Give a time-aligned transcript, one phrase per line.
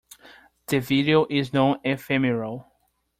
[0.65, 2.65] The video is non-ephemeral.